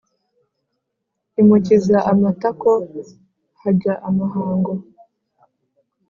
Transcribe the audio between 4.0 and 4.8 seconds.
amahango